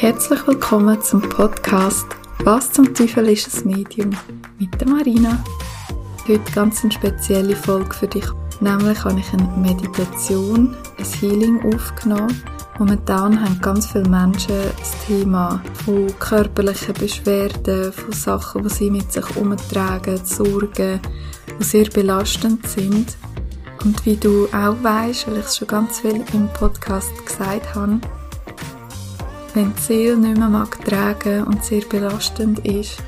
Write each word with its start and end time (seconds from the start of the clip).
Herzlich 0.00 0.46
willkommen 0.46 0.98
zum 1.02 1.20
Podcast 1.20 2.06
Was 2.38 2.72
zum 2.72 2.94
Teufel 2.94 3.28
ist 3.28 3.54
ein 3.54 3.72
Medium 3.72 4.08
mit 4.58 4.80
der 4.80 4.88
Marina. 4.88 5.44
Heute 6.26 6.52
ganz 6.54 6.82
eine 6.82 6.90
spezielle 6.90 7.54
Folge 7.54 7.92
für 7.92 8.08
dich. 8.08 8.24
Nämlich 8.60 9.04
habe 9.04 9.20
ich 9.20 9.30
eine 9.34 9.46
Meditation, 9.58 10.74
ein 10.96 11.04
Healing 11.04 11.74
aufgenommen. 11.74 12.42
Momentan 12.78 13.44
haben 13.44 13.60
ganz 13.60 13.88
viele 13.92 14.08
Menschen 14.08 14.56
das 14.78 15.06
Thema 15.06 15.60
von 15.84 16.06
körperlichen 16.18 16.94
Beschwerden, 16.94 17.92
von 17.92 18.12
Sachen, 18.12 18.62
die 18.62 18.70
sie 18.70 18.90
mit 18.90 19.12
sich 19.12 19.36
umtragen, 19.36 20.24
Sorgen, 20.24 20.98
die 21.58 21.62
sehr 21.62 21.90
belastend 21.90 22.66
sind. 22.66 23.18
Und 23.84 24.06
wie 24.06 24.16
du 24.16 24.46
auch 24.46 24.82
weißt, 24.82 25.28
weil 25.28 25.40
ich 25.40 25.44
es 25.44 25.58
schon 25.58 25.68
ganz 25.68 26.00
viel 26.00 26.24
im 26.32 26.48
Podcast 26.54 27.10
gesagt 27.26 27.74
habe, 27.74 28.00
wenn 29.54 29.74
die 29.74 29.80
Seele 29.80 30.16
nicht 30.16 30.38
mehr 30.38 30.48
mag 30.48 30.84
tragen 30.84 31.44
und 31.44 31.64
sehr 31.64 31.82
belastend 31.82 32.58
ist, 32.66 33.02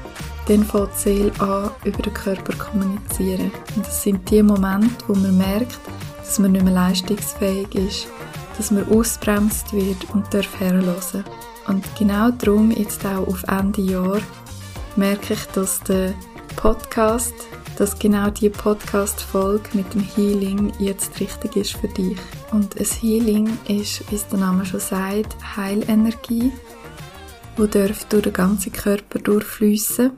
dann 0.47 0.65
fängt 0.65 0.91
die 0.95 0.99
Seele 0.99 1.41
an, 1.41 1.71
über 1.85 2.03
den 2.03 2.15
Körper 2.15 2.53
zu 2.53 2.59
kommunizieren. 2.59 3.51
Und 3.77 3.87
das 3.87 4.03
sind 4.03 4.29
die 4.31 4.43
Momente, 4.43 5.05
wo 5.07 5.15
man 5.15 5.37
merkt, 5.39 5.79
dass 6.19 6.39
man 6.39 6.53
nicht 6.53 6.65
mehr 6.65 6.75
leistungsfähig 6.75 7.75
ist, 7.75 8.07
dass 8.57 8.71
man 8.71 8.89
ausbremst 8.91 9.73
wird 9.73 10.11
und 10.13 10.33
darf 10.35 10.61
herhören. 10.61 11.25
Und 11.69 11.85
genau 11.97 12.31
darum, 12.31 12.71
jetzt 12.71 13.05
auch 13.07 13.27
auf 13.27 13.45
Ende 13.45 13.83
Jahr, 13.83 14.19
merke 14.97 15.35
ich, 15.35 15.47
dass 15.55 15.81
der 15.81 16.15
Podcast 16.57 17.35
dass 17.77 17.99
genau 17.99 18.31
die 18.31 18.49
Podcast-Folge 18.49 19.71
mit 19.73 19.93
dem 19.95 20.03
Healing 20.03 20.73
jetzt 20.79 21.19
richtig 21.21 21.57
ist 21.57 21.77
für 21.77 21.89
dich. 21.89 22.19
Und 22.53 22.79
ein 22.79 22.85
Healing 22.85 23.49
ist, 23.67 24.11
wie 24.11 24.15
es 24.15 24.29
der 24.29 24.39
Name 24.39 24.67
schon 24.67 24.79
sagt, 24.79 25.37
Heilenergie, 25.57 26.53
wo 27.57 27.65
darf 27.65 28.05
durch 28.05 28.25
den 28.25 28.35
ganzen 28.35 28.73
Körper 28.73 29.19
durchfließen 29.19 30.13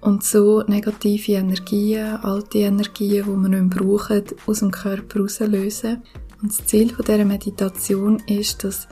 und 0.00 0.24
so 0.24 0.62
negative 0.62 1.32
Energien, 1.32 2.16
alte 2.16 2.58
Energien, 2.58 3.24
die 3.24 3.30
wir 3.30 3.48
nicht 3.48 3.74
mehr 3.76 3.84
brauchen, 3.84 4.24
aus 4.46 4.58
dem 4.58 4.72
Körper 4.72 5.20
rauslösen. 5.20 6.02
Und 6.42 6.50
das 6.50 6.66
Ziel 6.66 6.94
dieser 6.96 7.24
Meditation 7.24 8.20
ist, 8.26 8.64
dass 8.64 8.88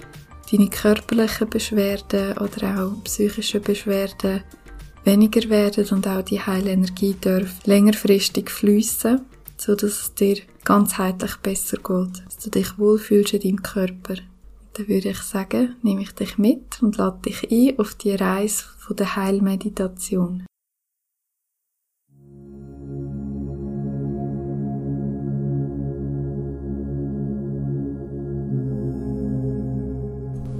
deine 0.51 0.69
körperlichen 0.69 1.51
Beschwerden 1.51 2.39
oder 2.39 2.85
auch 2.85 3.03
psychischen 3.05 3.63
Beschwerden 3.63 4.45
weniger 5.05 5.49
werden 5.49 5.87
und 5.91 6.07
auch 6.07 6.23
die 6.23 6.41
Heilenergie 6.41 7.17
darf 7.21 7.65
längerfristig 7.65 8.51
fließen, 8.51 9.23
so 9.57 9.75
dass 9.75 10.01
es 10.01 10.15
dir 10.15 10.39
ganzheitlich 10.65 11.37
besser 11.37 11.77
geht, 11.77 12.25
dass 12.25 12.39
du 12.39 12.51
dich 12.51 12.79
wohlfühlst 12.79 13.35
in 13.35 13.41
deinem 13.41 13.63
Körper. 13.63 14.17
Dann 14.75 14.89
würde 14.89 15.11
ich 15.11 15.21
sagen, 15.21 15.77
nehme 15.83 16.03
ich 16.03 16.13
dich 16.13 16.39
mit 16.39 16.83
und 16.83 16.99
lade 16.99 17.19
dich 17.25 17.51
ein 17.51 17.79
auf 17.79 17.95
die 17.95 18.15
Reise 18.15 18.65
von 18.79 18.97
der 18.97 19.17
Heilmeditation. 19.17 20.45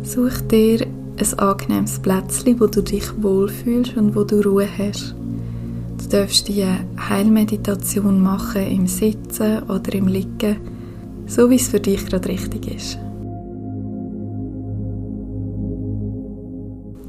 Such 0.03 0.41
dir 0.49 0.87
ein 0.87 1.39
angenehmes 1.39 1.99
Plätzchen, 1.99 2.61
wo 2.61 2.69
du 2.69 2.81
dich 2.81 3.23
wohlfühlst 3.23 3.97
und 3.97 4.15
wo 4.15 4.25
du 4.25 4.41
Ruhe 4.41 4.69
hast. 4.79 5.15
Du 5.99 6.09
darfst 6.09 6.49
die 6.49 6.65
Heilmeditation 6.99 8.21
machen 8.21 8.63
im 8.67 8.87
Sitzen 8.87 9.63
oder 9.65 9.95
im 9.95 10.07
Liegen, 10.07 10.57
so 11.27 11.51
wie 11.51 11.57
es 11.57 11.69
für 11.69 11.81
dich 11.81 12.07
gerade 12.07 12.29
richtig 12.29 12.75
ist. 12.75 12.99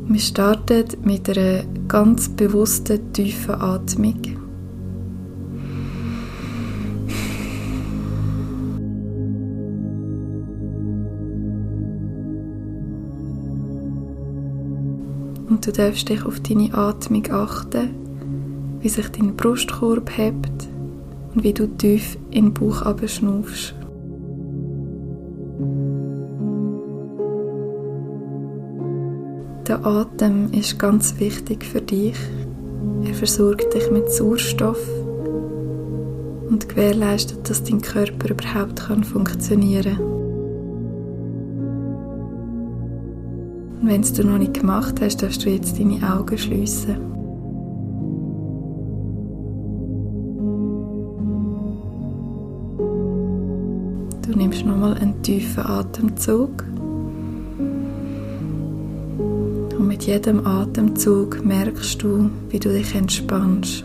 Wir 0.09 0.19
starten 0.21 0.85
mit 1.03 1.29
einer 1.29 1.63
ganz 1.87 2.29
bewussten, 2.29 3.11
tiefen 3.11 3.55
Atmung. 3.55 4.21
Und 15.49 15.67
du 15.67 15.71
darfst 15.71 16.07
dich 16.07 16.23
auf 16.25 16.39
deine 16.39 16.73
Atmung 16.73 17.29
achten, 17.31 18.06
wie 18.81 18.89
sich 18.89 19.09
dein 19.09 19.35
Brustkorb 19.35 20.17
hebt 20.17 20.67
und 21.33 21.43
wie 21.43 21.53
du 21.53 21.67
tief 21.67 22.17
in 22.31 22.45
den 22.45 22.53
Bauch 22.53 22.81
abschnaufst. 22.81 23.75
Der 29.67 29.85
Atem 29.85 30.51
ist 30.53 30.79
ganz 30.79 31.19
wichtig 31.19 31.65
für 31.65 31.81
dich. 31.81 32.15
Er 33.03 33.13
versorgt 33.13 33.73
dich 33.73 33.91
mit 33.91 34.09
Sauerstoff 34.09 34.79
und 36.49 36.69
gewährleistet, 36.69 37.49
dass 37.49 37.63
dein 37.63 37.81
Körper 37.81 38.29
überhaupt 38.29 38.79
funktionieren 39.05 39.97
kann. 39.97 40.17
wenn 43.87 44.01
es 44.01 44.11
du 44.13 44.23
noch 44.23 44.37
nicht 44.37 44.53
gemacht 44.53 44.99
hast, 45.01 45.23
darfst 45.23 45.45
du 45.45 45.49
jetzt 45.49 45.79
deine 45.79 46.01
Augen 46.13 46.37
schließen. 46.37 47.16
Tiefen 55.27 55.65
Atemzug. 55.65 56.63
Und 59.77 59.85
mit 59.85 60.03
jedem 60.03 60.47
Atemzug 60.47 61.43
merkst 61.43 62.01
du, 62.01 62.29
wie 62.47 62.59
du 62.59 62.69
dich 62.69 62.95
entspannst. 62.95 63.83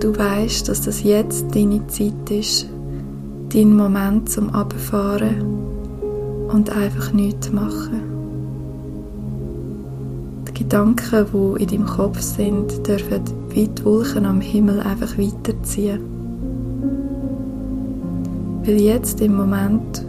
Du 0.00 0.18
weißt, 0.18 0.68
dass 0.68 0.80
das 0.80 1.04
jetzt 1.04 1.54
deine 1.54 1.86
Zeit 1.86 2.28
ist, 2.30 2.68
dein 3.52 3.76
Moment 3.76 4.28
zum 4.28 4.50
Abfahren 4.50 5.69
und 6.52 6.70
einfach 6.70 7.12
nichts 7.12 7.52
machen. 7.52 8.02
Die 10.48 10.54
Gedanken, 10.54 11.26
die 11.32 11.62
in 11.62 11.68
deinem 11.68 11.86
Kopf 11.86 12.20
sind, 12.20 12.86
dürfen 12.86 13.22
wie 13.50 13.68
die 13.68 13.84
Wolken 13.84 14.26
am 14.26 14.40
Himmel 14.40 14.80
einfach 14.80 15.16
weiterziehen. 15.18 16.00
Weil 18.64 18.80
jetzt 18.80 19.20
im 19.20 19.36
Moment 19.36 20.04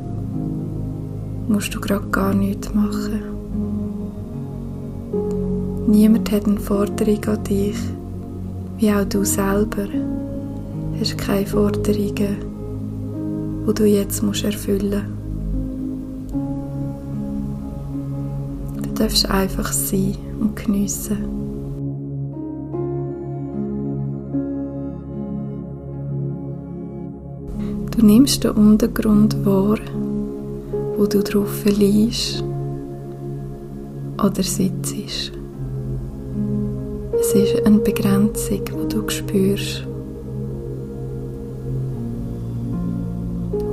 musst 1.47 1.73
du 1.73 1.79
gerade 1.79 2.07
gar 2.07 2.33
nichts 2.33 2.73
machen. 2.73 3.21
Niemand 5.87 6.31
hat 6.31 6.45
eine 6.45 6.59
Forderung 6.59 7.25
an 7.25 7.43
dich 7.43 7.77
wie 8.81 8.91
auch 8.91 9.05
du 9.05 9.23
selber, 9.23 9.87
hast 10.99 11.17
keine 11.19 11.45
Forderungen, 11.45 12.37
die 13.67 13.73
du 13.75 13.85
jetzt 13.85 14.23
erfüllen 14.23 14.89
musst. 14.89 15.20
Darfst 19.01 19.27
einfach 19.31 19.73
sein 19.73 20.15
und 20.39 20.55
geniessen. 20.55 21.17
Du 27.89 28.05
nimmst 28.05 28.43
den 28.43 28.51
Untergrund 28.51 29.43
wahr, 29.43 29.79
wo 30.97 31.07
du 31.07 31.23
drauf 31.23 31.49
verliest 31.63 32.43
oder 34.23 34.43
sitzt. 34.43 35.31
Es 37.19 37.33
ist 37.33 37.65
eine 37.65 37.79
Begrenzung, 37.79 38.61
die 38.65 38.87
du 38.87 39.09
spürst. 39.09 39.87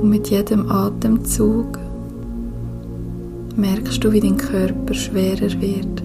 Und 0.01 0.09
mit 0.09 0.27
jedem 0.29 0.71
Atemzug 0.71 1.77
merkst 3.59 4.03
du, 4.03 4.11
wie 4.11 4.19
dein 4.19 4.37
Körper 4.37 4.93
schwerer 4.93 5.51
wird. 5.61 6.03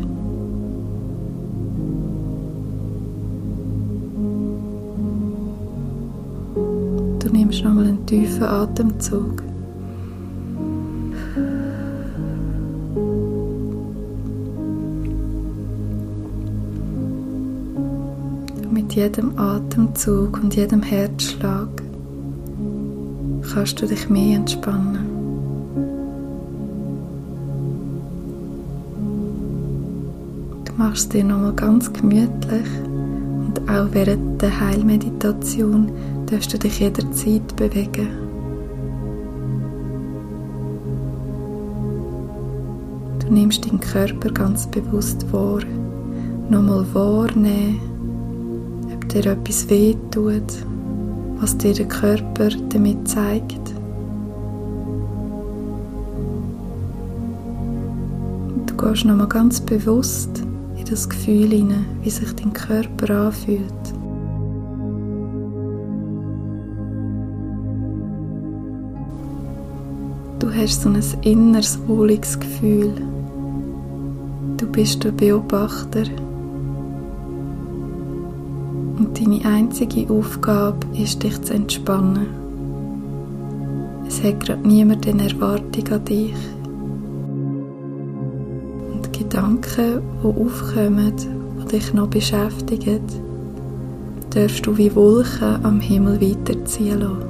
Du 7.23 7.31
nimmst 7.31 7.65
nochmal 7.65 7.87
einen 7.87 8.07
tiefen 8.07 8.43
Atemzug. 8.43 9.43
jedem 18.95 19.37
Atemzug 19.37 20.41
und 20.41 20.55
jedem 20.55 20.83
Herzschlag 20.83 21.69
kannst 23.53 23.83
du 23.83 23.87
dich 23.87 24.09
mehr 24.09 24.37
entspannen. 24.37 25.14
Machst 30.95 31.13
dir 31.13 31.25
nochmal 31.25 31.53
ganz 31.55 31.93
gemütlich 31.93 32.69
und 32.87 33.61
auch 33.69 33.89
während 33.91 34.41
der 34.41 34.61
Heilmeditation 34.61 35.91
darfst 36.27 36.55
du 36.55 36.59
dich 36.59 36.79
jederzeit 36.79 37.57
bewegen. 37.57 38.11
Du 43.19 43.35
nimmst 43.35 43.67
deinen 43.67 43.81
Körper 43.81 44.31
ganz 44.31 44.69
bewusst 44.69 45.33
wahr. 45.33 45.63
Nochmal 46.49 46.87
wahrnehmen, 46.95 47.81
ob 48.95 49.09
dir 49.09 49.27
etwas 49.27 49.69
wehtut, 49.69 50.65
was 51.41 51.59
dir 51.59 51.75
der 51.75 51.89
Körper 51.89 52.51
damit 52.69 53.09
zeigt. 53.09 53.75
Du 58.67 58.77
gehst 58.77 59.05
nochmal 59.05 59.27
ganz 59.27 59.61
bewusst 59.61 60.44
das 60.95 61.09
Gefühl 61.09 61.51
hinein, 61.51 61.87
wie 62.03 62.11
sich 62.11 62.33
dein 62.37 62.53
Körper 62.53 63.27
anfühlt. 63.27 63.65
Du 70.39 70.53
hast 70.55 70.83
so 70.83 70.89
ein 70.89 71.03
inneres, 71.23 71.81
wohliges 71.89 72.39
Gefühl. 72.39 72.93
Du 74.57 74.69
bist 74.69 75.03
der 75.03 75.11
Beobachter. 75.11 76.05
Und 78.97 79.19
deine 79.21 79.45
einzige 79.47 80.09
Aufgabe 80.15 80.87
ist, 80.97 81.25
dich 81.25 81.43
zu 81.43 81.55
entspannen. 81.55 82.29
Es 84.07 84.23
hat 84.23 84.39
gerade 84.39 84.69
niemand 84.69 85.09
eine 85.09 85.29
Erwartung 85.29 85.89
an 85.89 86.05
dich. 86.05 86.54
Und 89.35 89.63
Gedanken, 89.63 90.01
die 90.23 90.27
aufkommen, 90.27 91.13
die 91.17 91.67
dich 91.67 91.93
noch 91.93 92.07
beschäftigen, 92.07 93.01
darfst 94.31 94.65
du 94.65 94.77
wie 94.79 94.95
Wolken 94.95 95.65
am 95.65 95.81
Himmel 95.81 96.21
weiterziehen 96.21 97.01
lassen. 97.01 97.23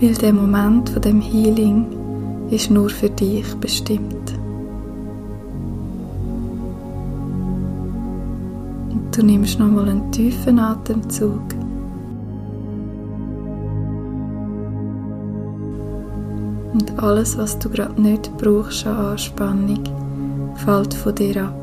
Weil 0.00 0.14
der 0.14 0.32
Moment 0.32 0.90
von 0.90 1.02
dem 1.02 1.20
Healing 1.20 1.86
ist 2.50 2.70
nur 2.70 2.88
für 2.88 3.10
dich 3.10 3.52
bestimmt. 3.56 4.32
Und 8.90 9.16
du 9.16 9.24
nimmst 9.24 9.58
nochmal 9.58 9.88
einen 9.88 10.12
tiefen 10.12 10.60
Atemzug. 10.60 11.59
Und 16.80 16.98
alles, 17.02 17.36
was 17.36 17.58
du 17.58 17.68
gerade 17.68 18.00
nicht 18.00 18.34
brauchst 18.38 18.86
an 18.86 18.96
Anspannung, 18.96 19.84
fällt 20.56 20.94
von 20.94 21.14
dir 21.14 21.44
ab. 21.44 21.54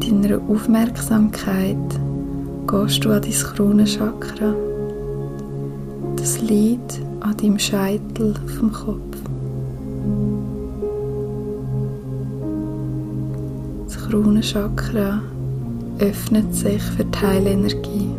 deiner 0.00 0.40
Aufmerksamkeit 0.48 1.76
gehst 2.66 3.04
du 3.04 3.10
an 3.10 3.22
dein 3.22 3.32
Kronenchakra. 3.32 4.54
Das 6.16 6.40
liegt 6.40 7.00
an 7.20 7.36
deinem 7.36 7.58
Scheitel 7.58 8.34
vom 8.58 8.72
Kopf. 8.72 9.16
Das 13.84 13.96
Kronenchakra 14.08 15.22
öffnet 16.00 16.52
sich 16.54 16.82
für 16.82 17.04
die 17.04 17.18
Heilenergie. 17.18 18.10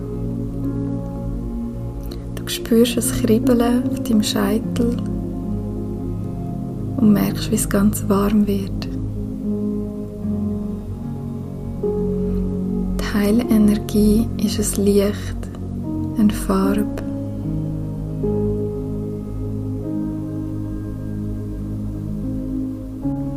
Spürst 2.72 2.96
das 2.96 3.12
Kribbeln 3.12 3.84
auf 3.92 4.00
deinem 4.00 4.24
Scheitel 4.24 4.96
und 6.96 7.12
merkst, 7.12 7.52
wie 7.52 7.56
es 7.56 7.68
ganz 7.68 8.08
warm 8.08 8.48
wird. 8.48 8.88
Heilenergie 13.14 14.26
ist 14.42 14.78
ein 14.78 14.86
Licht, 14.86 15.36
eine 16.18 16.32
Farbe. 16.32 16.86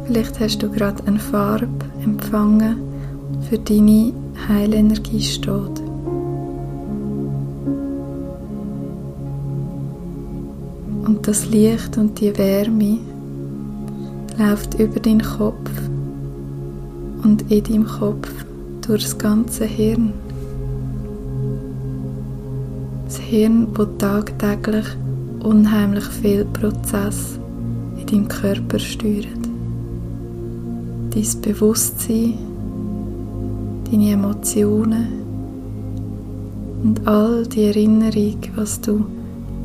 Vielleicht 0.07 0.39
hast 0.39 0.63
du 0.63 0.71
gerade 0.71 1.05
eine 1.09 1.19
Farbe 1.19 1.67
empfangen, 2.05 2.77
für 3.51 3.59
deine 3.59 4.13
Heilenergie 4.47 5.21
steht. 5.21 5.84
Das 11.25 11.47
Licht 11.47 11.97
und 11.97 12.21
die 12.21 12.37
Wärme 12.37 12.99
läuft 14.39 14.79
über 14.79 15.01
deinen 15.01 15.23
Kopf 15.23 15.71
und 17.23 17.51
in 17.51 17.65
deinem 17.65 17.87
Kopf 17.87 18.29
durch 18.87 19.05
das 19.05 19.17
ganze 19.17 19.65
Hirn. 19.65 20.13
Das 23.07 23.17
Hirn, 23.17 23.69
das 23.73 23.89
tagtäglich 23.97 24.85
unheimlich 25.43 26.05
viel 26.05 26.45
Prozess 26.45 27.39
in 27.99 28.07
deinem 28.07 28.29
Körper 28.29 28.79
steuert. 28.79 29.49
Dein 31.09 31.41
Bewusstsein, 31.41 32.35
deine 33.91 34.11
Emotionen 34.11 35.07
und 36.83 37.09
all 37.09 37.47
die 37.47 37.65
Erinnerungen, 37.65 38.37
was 38.57 38.79
du 38.83 39.07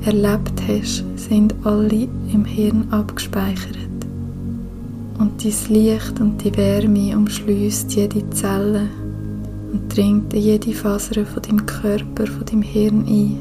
erlebt 0.06 0.62
hast, 0.68 1.04
sind 1.16 1.54
alle 1.64 2.08
im 2.34 2.46
Hirn 2.46 2.88
abgespeichert. 2.92 3.78
Und 5.18 5.44
dein 5.44 5.74
Licht 5.74 6.20
und 6.20 6.44
die 6.44 6.56
Wärme 6.56 7.18
umschließt 7.18 7.94
jede 7.94 8.30
Zelle 8.30 8.88
und 9.72 9.96
dringt 9.96 10.34
in 10.34 10.42
jede 10.42 10.72
Faser 10.74 11.26
von 11.26 11.42
deinem 11.44 11.66
Körper, 11.66 12.26
von 12.26 12.46
deinem 12.46 12.62
Hirn 12.62 13.06
ein. 13.06 13.38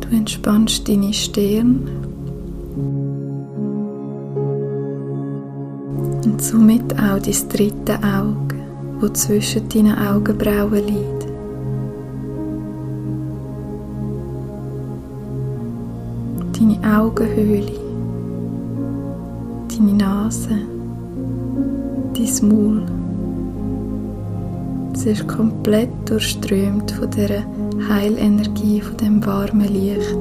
Du 0.00 0.16
entspannst 0.16 0.88
deine 0.88 1.12
Stirn 1.12 1.88
und 6.24 6.42
somit 6.42 6.92
auch 6.94 7.20
dein 7.20 7.48
dritte 7.48 7.98
Auge, 8.02 8.43
wo 9.04 9.08
zwischen 9.10 9.68
deinen 9.68 9.98
Augenbrauen 9.98 10.86
liegt. 10.86 11.26
Deine 16.58 16.98
Augenhöhle 16.98 17.72
deine 19.68 19.92
Nase, 19.92 20.48
dein 22.14 22.48
Maul. 22.48 22.82
Es 24.94 25.04
ist 25.04 25.28
komplett 25.28 25.90
durchströmt 26.06 26.90
von 26.92 27.10
dieser 27.10 27.42
Heilenergie, 27.88 28.80
von 28.80 28.96
dem 28.96 29.26
warmen 29.26 29.68
Licht. 29.68 30.16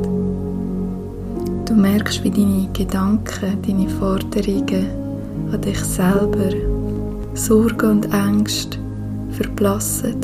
Du 1.65 1.73
merkst, 1.73 2.21
wie 2.23 2.31
deine 2.31 2.67
Gedanken, 2.73 3.61
deine 3.65 3.87
Forderungen 3.87 4.87
an 5.53 5.61
dich 5.61 5.79
selber, 5.79 6.72
Sorgen 7.35 7.89
und 7.89 8.13
Ängste 8.13 8.77
verblassen. 9.31 10.21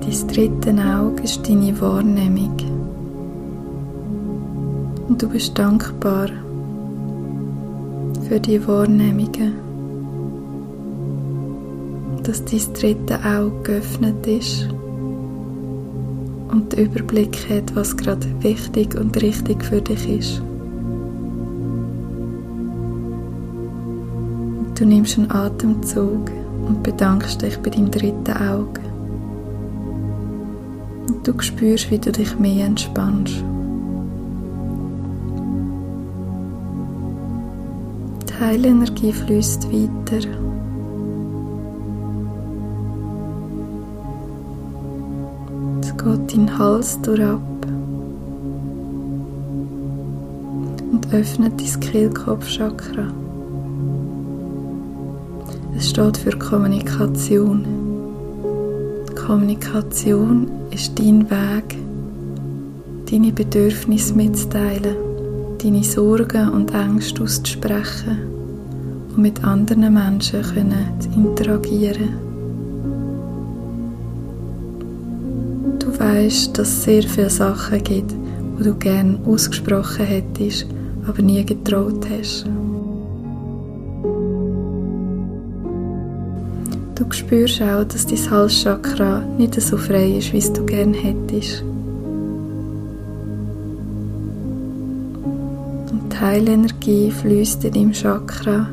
Dein 0.00 0.28
dritte 0.28 0.70
Auge 0.70 1.22
ist 1.22 1.48
deine 1.48 1.80
Wahrnehmung. 1.80 2.56
Und 5.08 5.22
du 5.22 5.28
bist 5.28 5.56
dankbar 5.56 6.28
für 8.28 8.40
die 8.40 8.66
Wahrnehmungen, 8.66 9.52
dass 12.24 12.44
dein 12.44 12.60
dritte 12.74 13.18
Auge 13.24 13.62
geöffnet 13.62 14.26
ist 14.26 14.68
und 16.52 16.72
den 16.72 16.86
Überblick 16.86 17.48
hat, 17.50 17.74
was 17.74 17.96
gerade 17.96 18.26
wichtig 18.42 18.94
und 18.94 19.20
richtig 19.20 19.64
für 19.64 19.80
dich 19.80 20.08
ist. 20.08 20.42
Du 24.78 24.86
nimmst 24.86 25.18
einen 25.18 25.30
Atemzug 25.30 26.30
und 26.66 26.82
bedankst 26.82 27.42
dich 27.42 27.58
bei 27.58 27.70
deinem 27.70 27.90
dritten 27.90 28.32
Auge. 28.32 28.80
Du 31.24 31.40
spürst, 31.40 31.90
wie 31.90 31.98
du 31.98 32.12
dich 32.12 32.38
mehr 32.38 32.66
entspannst. 32.66 33.44
Die 38.28 38.40
Heilenergie 38.40 39.12
fließt 39.12 39.72
weiter. 39.72 40.51
Geht 46.04 46.36
dein 46.36 46.58
Hals 46.58 47.00
durch 47.02 47.22
ab. 47.22 47.40
öffnet 51.12 51.60
dein 51.60 51.80
Kehlkopfchakra. 51.80 53.12
Es 55.76 55.90
steht 55.90 56.16
für 56.16 56.36
Kommunikation. 56.38 57.64
Kommunikation 59.14 60.48
ist 60.70 60.98
dein 60.98 61.30
Weg, 61.30 61.76
deine 63.10 63.32
Bedürfnisse 63.32 64.14
mitzuteilen, 64.14 64.96
deine 65.62 65.84
Sorgen 65.84 66.48
und 66.48 66.72
Ängste 66.74 67.22
auszusprechen 67.22 68.18
und 69.10 69.18
mit 69.18 69.44
anderen 69.44 69.92
Menschen 69.92 70.42
zu 70.98 71.08
interagieren. 71.14 72.31
Weißt, 76.02 76.58
dass 76.58 76.68
es 76.68 76.82
sehr 76.82 77.04
viele 77.04 77.30
Sachen 77.30 77.80
gibt, 77.84 78.10
die 78.10 78.64
du 78.64 78.74
gerne 78.74 79.20
ausgesprochen 79.24 80.04
hättest, 80.04 80.66
aber 81.06 81.22
nie 81.22 81.44
getraut 81.44 82.04
hast. 82.10 82.44
Du 86.96 87.04
spürst 87.12 87.62
auch, 87.62 87.84
dass 87.84 88.04
dein 88.04 88.30
Halschakra 88.32 89.22
nicht 89.38 89.60
so 89.60 89.76
frei 89.76 90.16
ist, 90.18 90.32
wie 90.32 90.38
es 90.38 90.52
du 90.52 90.66
gerne 90.66 90.96
hättest. 90.96 91.62
Und 95.92 96.12
die 96.12 96.18
Heilenergie 96.20 97.12
fließt 97.12 97.64
in 97.64 97.74
deinem 97.74 97.92
Chakra 97.92 98.66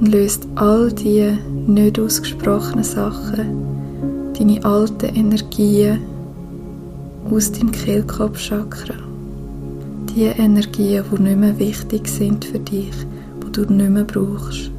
und 0.00 0.08
löst 0.08 0.48
all 0.54 0.90
die 0.90 1.30
nicht 1.66 2.00
ausgesprochenen 2.00 2.84
Sachen, 2.84 4.32
deine 4.38 4.64
alten 4.64 5.14
Energien 5.14 5.98
aus 7.30 7.52
deinem 7.52 7.70
Kehlkopfchakra. 7.70 8.94
Die 10.14 10.24
Energien, 10.24 11.04
die 11.10 11.22
nicht 11.22 11.38
mehr 11.38 11.58
wichtig 11.58 12.08
sind 12.08 12.44
für 12.44 12.58
dich, 12.58 12.94
die 13.46 13.52
du 13.52 13.62
nicht 13.72 13.90
mehr 13.90 14.04
brauchst. 14.04 14.70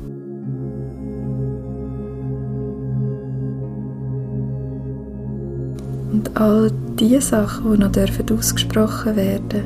Und 6.12 6.36
all 6.36 6.72
die 7.00 7.22
Sachen, 7.22 7.72
die 7.72 7.78
noch 7.78 7.92
dürfen 7.92 8.38
ausgesprochen 8.38 9.16
werden, 9.16 9.64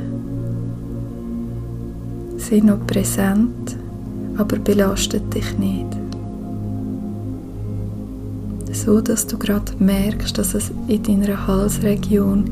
sind 2.38 2.65
noch 2.65 2.86
präsent, 2.86 3.75
aber 4.38 4.58
belastet 4.60 5.34
dich 5.34 5.58
nicht. 5.58 5.88
So 8.72 9.01
dass 9.01 9.25
du 9.25 9.39
gerade 9.39 9.72
merkst, 9.80 10.38
dass 10.38 10.54
es 10.54 10.72
in 10.88 11.01
deiner 11.01 11.48
Halsregion 11.48 12.46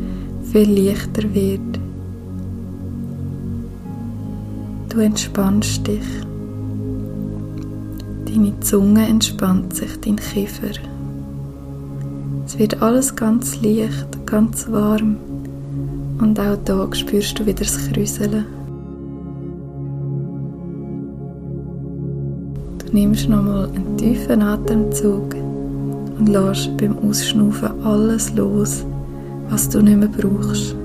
viel 0.54 0.86
leichter 0.88 1.24
wird. 1.34 1.80
Du 4.90 5.00
entspannst 5.00 5.88
dich. 5.88 6.06
Deine 8.28 8.60
Zunge 8.60 9.08
entspannt 9.08 9.76
sich, 9.76 10.00
dein 10.02 10.18
Kiefer. 10.18 10.80
Es 12.46 12.60
wird 12.60 12.84
alles 12.84 13.16
ganz 13.16 13.60
leicht, 13.64 14.28
ganz 14.28 14.72
warm 14.72 15.16
und 16.20 16.40
auch 16.40 16.58
da 16.66 16.88
spürst 16.94 17.40
du 17.40 17.48
wieder 17.48 17.64
das 17.64 17.90
Krüseln. 17.90 18.46
Du 22.78 22.94
nimmst 22.94 23.28
nochmal 23.28 23.72
einen 23.74 23.98
tiefen 23.98 24.44
Atemzug 24.44 25.36
und 26.20 26.30
lässt 26.30 26.78
beim 26.78 26.96
Ausschnaufen 27.00 27.84
alles 27.84 28.36
los, 28.36 28.86
was 29.50 29.70
du 29.70 29.82
nicht 29.82 29.98
mehr 29.98 30.08
brauchst. 30.08 30.76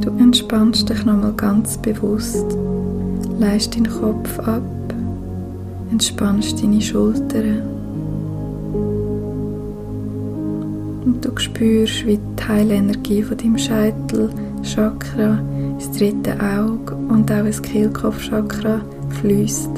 Du 0.00 0.10
entspannst 0.18 0.88
dich 0.88 1.04
nochmal 1.04 1.32
ganz 1.34 1.78
bewusst, 1.78 2.44
leist 3.38 3.76
deinen 3.76 3.88
Kopf 3.88 4.38
ab, 4.40 4.62
entspannst 5.90 6.62
deine 6.62 6.80
Schultern 6.80 7.71
und 11.12 11.24
du 11.24 11.30
spürst, 11.38 12.06
wie 12.06 12.18
die 12.18 12.48
Heilenergie 12.48 13.22
von 13.22 13.36
deinem 13.36 13.58
Scheitel, 13.58 14.30
Chakra, 14.62 15.38
das 15.78 15.90
dritte 15.92 16.34
Auge 16.40 16.94
und 16.94 17.30
auch 17.30 17.44
das 17.44 17.60
Kehlkopfchakra 17.60 18.80
fließt. 19.20 19.70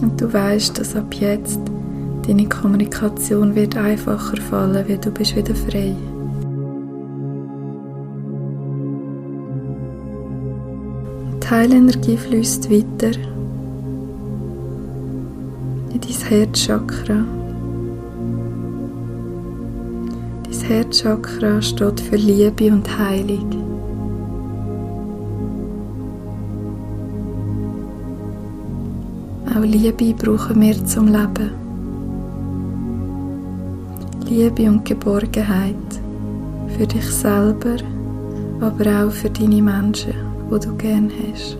Und 0.00 0.20
du 0.20 0.32
weißt, 0.32 0.78
dass 0.78 0.96
ab 0.96 1.12
jetzt 1.14 1.60
deine 2.26 2.48
Kommunikation 2.48 3.54
wird 3.54 3.76
einfacher 3.76 4.38
fallen, 4.38 4.88
weil 4.88 4.98
du 4.98 5.10
bist 5.10 5.36
wieder 5.36 5.54
frei. 5.54 5.94
Die 11.42 11.50
Heilenergie 11.50 12.16
fließt 12.16 12.70
weiter 12.70 13.18
in 15.92 16.00
dein 16.00 16.28
Herzchakra. 16.28 17.43
Dein 20.66 20.76
Herzchakra 20.76 21.60
steht 21.60 22.00
für 22.00 22.16
Liebe 22.16 22.72
und 22.72 22.98
Heilung. 22.98 23.50
Auch 29.54 29.62
Liebe 29.62 30.14
brauchen 30.14 30.62
wir 30.62 30.82
zum 30.86 31.08
Leben. 31.08 31.50
Liebe 34.26 34.70
und 34.70 34.86
Geborgenheit 34.86 35.74
für 36.78 36.86
dich 36.86 37.10
selber, 37.10 37.76
aber 38.62 39.04
auch 39.04 39.10
für 39.10 39.28
deine 39.28 39.60
Menschen 39.60 40.14
wo 40.48 40.56
du 40.56 40.74
gern 40.76 41.10
hast. 41.10 41.58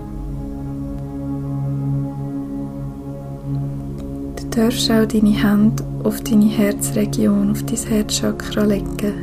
Du 4.36 4.60
darfst 4.60 4.90
auch 4.90 5.06
deine 5.06 5.30
Hände 5.30 5.93
auf 6.04 6.20
deine 6.20 6.44
Herzregion, 6.44 7.50
auf 7.50 7.62
dein 7.62 7.78
Herzchakra 7.78 8.64
legen. 8.64 9.14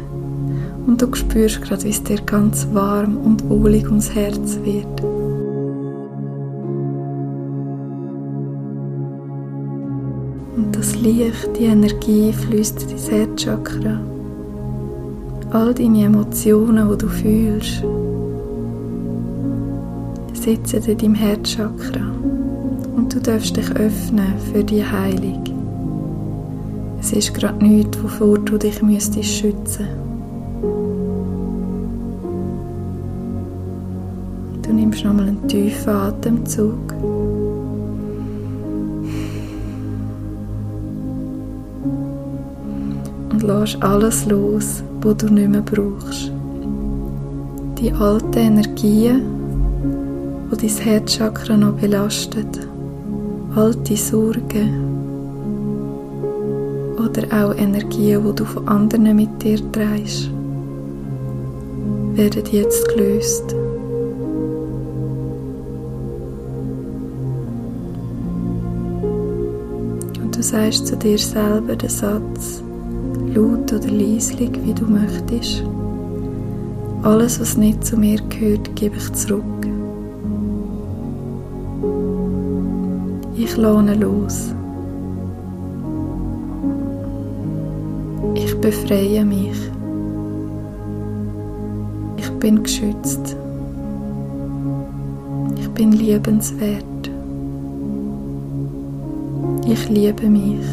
Und 0.88 1.02
du 1.02 1.14
spürst 1.14 1.62
gerade, 1.62 1.84
wie 1.84 1.90
es 1.90 2.04
dir 2.04 2.20
ganz 2.22 2.68
warm 2.74 3.18
und 3.18 3.48
wohlig 3.48 3.86
ums 3.86 4.14
Herz 4.14 4.58
wird. 4.64 5.02
Und 10.58 10.76
das 10.76 10.96
Licht, 10.96 11.50
die 11.58 11.66
Energie 11.66 12.34
fließt 12.34 12.84
in 12.84 12.90
dein 12.90 13.20
Herzchakra. 13.20 14.00
All 15.52 15.74
deine 15.74 16.06
Emotionen, 16.06 16.90
die 16.90 16.98
du 16.98 17.08
fühlst, 17.08 17.84
sitzen 20.34 20.84
in 20.90 20.98
deinem 20.98 21.16
Herzchakra 21.16 22.12
und 22.96 23.14
du 23.14 23.20
darfst 23.20 23.56
dich 23.56 23.70
öffnen 23.72 24.34
für 24.52 24.64
die 24.64 24.84
Heilung. 24.84 25.51
Es 27.02 27.14
ist 27.14 27.34
gerade 27.34 27.66
nichts, 27.66 28.02
wovor 28.04 28.38
du 28.38 28.60
dich 28.60 28.80
müsstest 28.84 29.28
schützen. 29.28 29.88
Du 34.62 34.72
nimmst 34.72 35.04
nochmal 35.04 35.30
einen 35.30 35.48
tiefen 35.48 35.90
Atemzug. 35.90 36.94
Und 43.32 43.42
lässt 43.42 43.82
alles 43.82 44.28
los, 44.28 44.84
was 45.02 45.18
du 45.18 45.34
nicht 45.34 45.50
mehr 45.50 45.62
brauchst. 45.62 46.32
Die 47.80 47.92
alten 47.94 48.38
Energien, 48.38 49.24
wo 50.52 50.56
dein 50.56 50.70
Herzchakra 50.70 51.58
noch 51.58 51.74
belastet. 51.74 52.68
Alte 53.56 53.98
Sorgen 53.98 55.01
oder 57.12 57.28
auch 57.46 57.56
Energien, 57.56 58.24
die 58.26 58.36
du 58.36 58.46
von 58.46 58.68
anderen 58.68 59.16
mit 59.16 59.44
dir 59.44 59.60
trägst, 59.72 60.30
werden 62.14 62.44
jetzt 62.52 62.88
gelöst. 62.90 63.54
Und 70.22 70.36
du 70.36 70.42
sagst 70.42 70.88
zu 70.88 70.96
dir 70.96 71.18
selber 71.18 71.76
den 71.76 71.90
Satz, 71.90 72.64
laut 73.34 73.74
oder 73.74 73.90
leislich, 73.90 74.52
wie 74.64 74.74
du 74.74 74.86
möchtest. 74.86 75.64
Alles, 77.04 77.42
was 77.42 77.58
nicht 77.58 77.84
zu 77.84 77.98
mir 77.98 78.22
gehört, 78.30 78.74
gebe 78.76 78.96
ich 78.96 79.14
zurück. 79.14 79.44
Ich 83.36 83.58
lohne 83.58 83.96
los. 83.96 84.54
Befreie 88.62 89.26
mich. 89.26 89.58
Ich 92.18 92.30
bin 92.34 92.62
geschützt. 92.62 93.36
Ich 95.58 95.68
bin 95.70 95.92
liebenswert. 95.94 96.86
Ich 99.66 99.90
liebe 99.90 100.30
mich. 100.30 100.66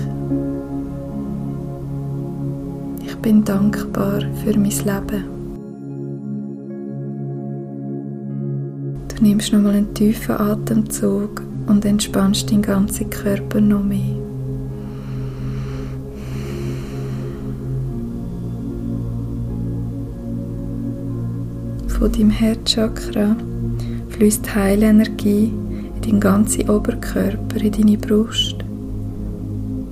Ich 3.07 3.17
bin 3.17 3.43
dankbar 3.45 4.21
für 4.45 4.59
mein 4.59 4.65
Leben. 4.65 5.25
Du 9.09 9.23
nimmst 9.25 9.53
nochmal 9.53 9.77
einen 9.77 9.95
tiefen 9.95 10.37
Atemzug 10.37 11.43
und 11.67 11.85
entspannst 11.85 12.51
deinen 12.51 12.63
ganzen 12.63 13.09
Körper 13.09 13.61
noch 13.61 13.83
mehr. 13.83 14.28
Von 21.99 22.13
deinem 22.13 22.31
Herzchakra 22.31 23.35
fließt 24.11 24.55
Heilenergie 24.55 25.53
in 25.97 26.01
deinen 26.01 26.21
ganzen 26.21 26.71
Oberkörper, 26.71 27.61
in 27.61 27.73
deine 27.73 27.99
Brust, 27.99 28.55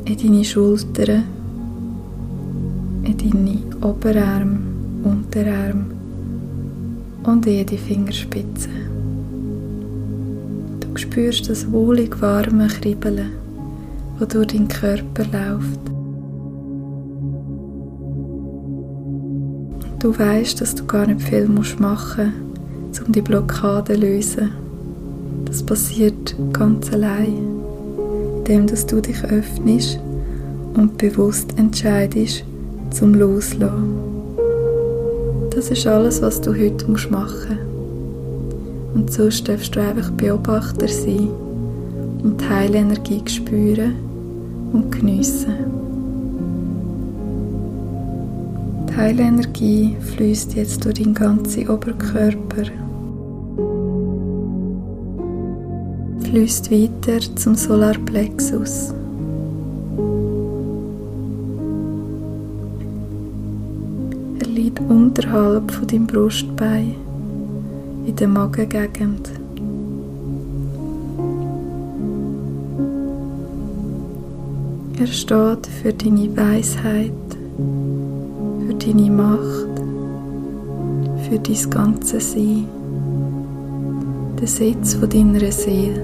in 0.05 0.17
deine 0.17 0.45
Schultern, 0.45 1.25
in 3.03 3.17
deine 3.19 3.59
Oberarme, 3.85 4.59
Unterarme 5.03 5.87
und 7.25 7.45
in 7.45 7.53
jede 7.53 7.77
Fingerspitze. 7.77 8.69
Du 10.79 10.97
spürst 10.97 11.51
das 11.51 11.71
wohlig 11.73 12.23
warme 12.23 12.69
Kribbeln, 12.69 13.33
das 14.21 14.29
durch 14.29 14.47
deinen 14.47 14.69
Körper 14.69 15.25
läuft. 15.33 15.96
Du 20.07 20.17
weißt, 20.17 20.61
dass 20.61 20.73
du 20.73 20.85
gar 20.85 21.05
nicht 21.05 21.21
viel 21.21 21.49
machen 21.49 22.33
musst, 22.87 23.03
um 23.05 23.11
die 23.11 23.21
Blockade 23.21 23.95
zu 23.95 24.01
lösen. 24.01 24.53
Das 25.47 25.65
passiert 25.65 26.37
ganz 26.53 26.93
allein, 26.93 27.59
indem 28.39 28.69
du 28.69 29.01
dich 29.01 29.25
öffnest 29.25 29.99
und 30.75 30.97
bewusst 30.97 31.59
entscheidest, 31.59 32.45
zum 32.93 33.15
Loslassen. 33.15 33.97
Das 35.51 35.73
ist 35.73 35.89
alles, 35.89 36.23
was 36.23 36.41
du 36.41 36.53
heute 36.53 36.89
machen 37.11 37.11
musst. 37.11 38.95
Und 38.95 39.13
sonst 39.13 39.49
darfst 39.49 39.75
du 39.75 39.81
einfach 39.81 40.13
Beobachter 40.13 40.87
sein 40.87 41.31
und 42.23 42.49
Heilenergie 42.49 43.23
spüren 43.27 43.97
und 44.73 44.93
geniessen. 44.93 45.76
Heilenergie 48.97 49.95
fließt 50.01 50.55
jetzt 50.55 50.83
durch 50.87 50.95
deinen 50.95 51.13
ganzen 51.13 51.69
Oberkörper. 51.69 52.65
Fließt 56.23 56.71
weiter 56.71 57.21
zum 57.37 57.55
Solarplexus. 57.57 58.95
Er 64.41 64.47
liegt 64.47 64.81
unterhalb 64.81 65.71
von 65.71 65.87
deinem 65.87 66.07
Brustbein 66.07 66.95
in 68.07 68.17
der 68.17 68.29
Magengegend. 68.29 69.31
Er 74.99 75.07
steht 75.07 75.67
für 75.67 75.93
deine 75.93 76.35
Weisheit, 76.35 77.13
deine 78.87 79.11
Macht, 79.11 79.81
für 81.25 81.39
dein 81.39 81.71
ganze 81.71 82.21
Sein. 82.21 82.67
Der 84.41 84.47
Sitz 84.47 84.95
von 84.95 85.09
deiner 85.09 85.51
Seele, 85.51 86.03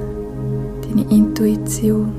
deine 0.83 1.03
Intuition. 1.11 2.13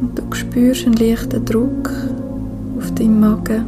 Und 0.00 0.18
du 0.18 0.34
spürst 0.34 0.86
einen 0.86 0.94
leichten 0.96 1.44
Druck 1.44 1.90
auf 2.78 2.90
deinem 2.94 3.20
Magen. 3.20 3.64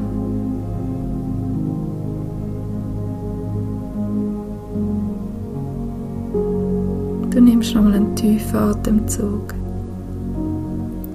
Du 7.31 7.40
nimmst 7.40 7.74
nochmal 7.74 7.94
einen 7.94 8.16
tiefen 8.16 8.57
Atemzug. 8.57 9.51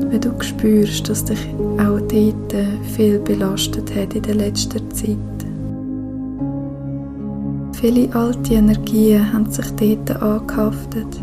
Wenn 0.09 0.21
du 0.21 0.31
spürst, 0.41 1.09
dass 1.09 1.25
dich 1.25 1.39
auch 1.77 1.99
dort 1.99 2.55
viel 2.95 3.19
belastet 3.19 3.93
hat 3.93 4.15
in 4.15 4.21
der 4.23 4.35
letzten 4.35 4.89
Zeit. 4.91 5.17
Viele 7.73 8.15
alte 8.15 8.55
Energien 8.55 9.33
haben 9.33 9.51
sich 9.51 9.69
dort 9.71 10.21
angehaftet. 10.21 11.21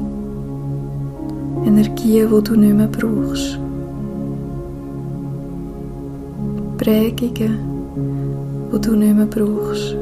Energien, 1.65 2.29
die 2.31 2.45
du 2.45 2.55
nicht 2.57 2.75
mehr 2.75 2.89
brauchst. 2.89 3.59
Prägungen, 6.79 7.59
die 8.73 8.81
du 8.81 8.95
nicht 8.95 9.17
mehr 9.17 9.27
brauchst. 9.27 9.97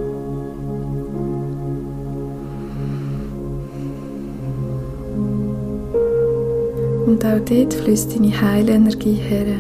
Und 7.13 7.27
auch 7.27 7.41
dort 7.45 7.75
fließt 7.75 8.17
deine 8.17 8.41
Heilenergie 8.41 9.13
her. 9.13 9.55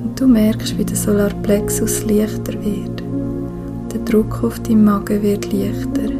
Und 0.00 0.20
du 0.20 0.28
merkst, 0.28 0.78
wie 0.78 0.84
der 0.84 0.94
Solarplexus 0.94 2.04
leichter 2.04 2.52
wird. 2.64 3.02
Der 3.92 4.00
Druck 4.04 4.44
auf 4.44 4.60
deinem 4.60 4.84
Magen 4.84 5.20
wird 5.24 5.52
leichter. 5.52 6.12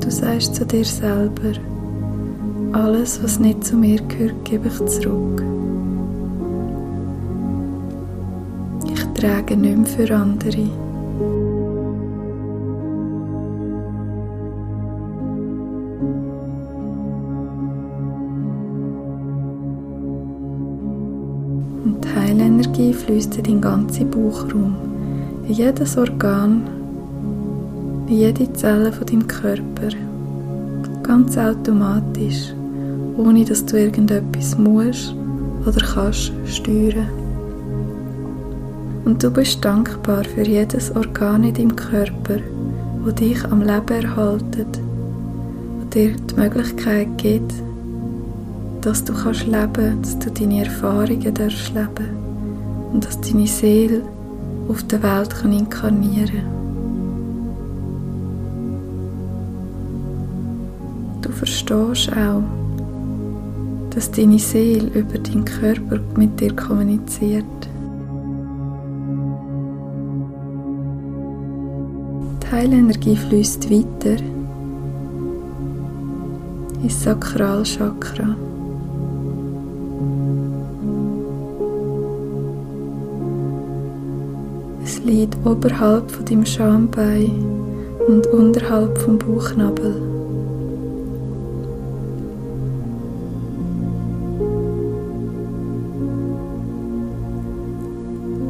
Du 0.00 0.08
sagst 0.08 0.54
zu 0.54 0.64
dir 0.64 0.84
selber, 0.84 1.58
alles, 2.70 3.20
was 3.24 3.40
nicht 3.40 3.64
zu 3.64 3.74
mir 3.74 4.00
gehört, 4.02 4.44
gebe 4.44 4.68
ich 4.68 4.86
zurück. 4.86 5.42
Ich 8.84 9.20
trage 9.20 9.56
nicht 9.56 9.78
mehr 9.78 10.06
für 10.06 10.14
andere. 10.14 10.87
Heilenergie 22.78 22.94
fließt 22.94 23.36
in 23.36 23.44
deinen 23.44 23.60
ganzen 23.60 24.10
Bauchraum, 24.10 24.76
in 25.46 25.52
jedes 25.52 25.98
Organ, 25.98 26.62
in 28.06 28.16
jede 28.16 28.52
Zelle 28.52 28.92
von 28.92 29.06
deinem 29.06 29.26
Körper. 29.26 29.96
Ganz 31.02 31.36
automatisch, 31.36 32.54
ohne 33.16 33.44
dass 33.44 33.64
du 33.66 33.78
irgendetwas 33.78 34.56
musst 34.56 35.14
oder 35.66 35.84
kannst 35.84 36.32
steuern. 36.46 37.08
Und 39.04 39.22
du 39.22 39.30
bist 39.30 39.64
dankbar 39.64 40.24
für 40.24 40.46
jedes 40.46 40.94
Organ 40.94 41.44
in 41.44 41.54
deinem 41.54 41.76
Körper, 41.76 42.38
wo 43.02 43.10
dich 43.10 43.44
am 43.46 43.60
Leben 43.62 44.04
erhaltet, 44.04 44.80
wo 45.78 45.84
dir 45.92 46.12
die 46.14 46.34
Möglichkeit 46.34 47.08
gibt, 47.16 47.52
dass 48.82 49.02
du 49.02 49.12
kannst 49.14 49.46
leben, 49.46 50.00
dass 50.02 50.18
du 50.18 50.30
deine 50.30 50.64
Erfahrungen 50.64 51.34
darfst 51.34 51.72
leben 51.74 52.17
und 52.92 53.04
dass 53.04 53.20
deine 53.20 53.46
Seele 53.46 54.02
auf 54.68 54.82
der 54.84 55.02
Welt 55.02 55.30
kann 55.30 55.52
inkarnieren. 55.52 56.44
Du 61.22 61.30
verstehst 61.30 62.10
auch, 62.12 62.42
dass 63.90 64.10
deine 64.10 64.38
Seele 64.38 64.88
über 64.98 65.18
deinen 65.18 65.44
Körper 65.44 65.98
mit 66.16 66.38
dir 66.40 66.54
kommuniziert. 66.54 67.44
Die 72.42 72.52
Heilenergie 72.52 73.16
fließt 73.16 73.70
weiter 73.70 74.22
ins 76.82 77.02
Sakralchakra. 77.02 78.36
Liegt 85.08 85.38
oberhalb 85.46 86.10
von 86.10 86.24
dem 86.26 86.44
Schambein 86.44 87.30
und 88.06 88.26
unterhalb 88.26 88.96
vom 88.98 89.18
Bauchnabel. 89.18 89.94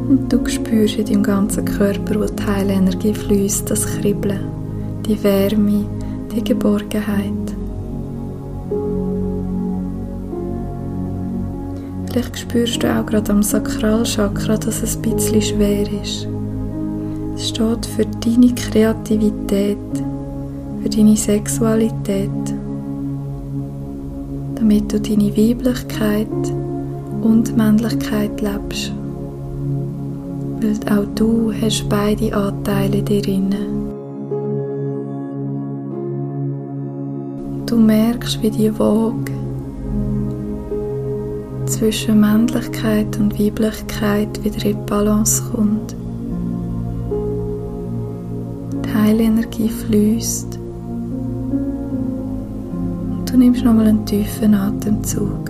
Und 0.09 0.33
du 0.33 0.45
spürst 0.47 0.97
in 0.97 1.05
deinem 1.05 1.23
ganzen 1.23 1.63
Körper, 1.63 2.19
wo 2.19 2.25
die 2.25 2.45
Heilenergie 2.45 3.13
fließt, 3.13 3.69
das 3.69 3.85
Kribbeln, 3.85 4.41
die 5.05 5.23
Wärme, 5.23 5.85
die 6.35 6.43
Geborgenheit. 6.43 7.33
Vielleicht 12.07 12.39
spürst 12.39 12.83
du 12.83 12.91
auch 12.91 13.05
gerade 13.05 13.31
am 13.31 13.43
Sakralchakra, 13.43 14.57
dass 14.57 14.81
es 14.81 14.97
ein 14.97 15.01
bisschen 15.03 15.41
schwer 15.41 15.85
ist. 16.01 16.27
Steht 17.39 17.85
für 17.85 18.05
deine 18.05 18.53
Kreativität, 18.53 19.77
für 20.83 20.89
deine 20.89 21.15
Sexualität, 21.15 22.29
damit 24.55 24.91
du 24.91 24.99
deine 24.99 25.37
Weiblichkeit 25.37 26.27
und 27.21 27.55
Männlichkeit 27.55 28.41
lebst. 28.41 28.91
Weil 30.59 30.97
auch 30.97 31.05
du 31.15 31.53
hast 31.61 31.87
beide 31.87 32.35
Anteile 32.35 33.01
darin. 33.01 33.55
Du 37.65 37.77
merkst, 37.77 38.43
wie 38.43 38.51
die 38.51 38.77
Waage 38.77 39.31
zwischen 41.67 42.19
Männlichkeit 42.19 43.17
und 43.17 43.39
Weiblichkeit 43.39 44.43
wieder 44.43 44.65
in 44.65 44.85
Balance 44.85 45.41
kommt. 45.51 45.95
Die 48.99 49.05
Heilenergie 49.05 49.69
fließt. 49.69 50.59
Du 53.25 53.37
nimmst 53.37 53.63
nochmal 53.63 53.87
einen 53.87 54.05
tiefen 54.05 54.53
Atemzug. 54.53 55.49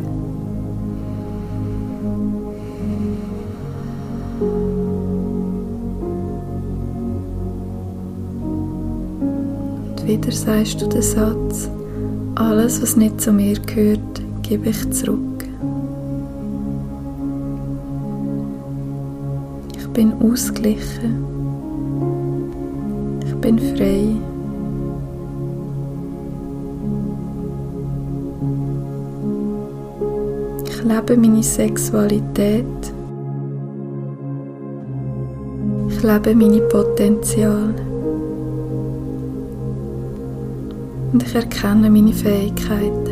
Und 9.90 10.08
wieder 10.08 10.32
sagst 10.32 10.82
du 10.82 10.88
den 10.88 11.02
Satz, 11.02 11.72
alles, 12.36 12.82
was 12.84 12.96
nicht 12.96 13.20
zu 13.20 13.32
mir 13.32 13.60
gehört, 13.60 14.22
gebe 14.44 14.70
ich 14.70 14.92
zurück. 14.92 15.20
bin 19.94 20.14
ausgeglichen. 20.22 21.39
Frei. 23.80 24.14
Ich 30.68 30.84
lebe 30.84 31.18
meine 31.18 31.44
Sexualität. 31.44 32.66
Ich 35.88 36.04
lebe 36.04 36.36
meine 36.36 36.60
Potenzial. 36.64 37.74
Und 41.14 41.24
ich 41.24 41.36
erkenne 41.36 41.90
meine 41.90 42.12
Fähigkeiten. 42.12 43.08